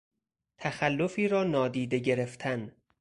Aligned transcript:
تخلفی 0.57 1.27
را 1.27 1.43
نادیده 1.43 1.99
گرفتن 1.99 2.75